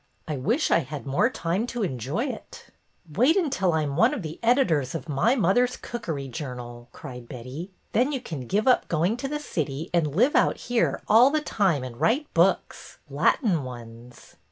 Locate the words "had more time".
0.79-1.67